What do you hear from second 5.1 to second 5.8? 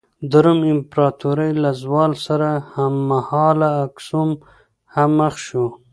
مخ شو.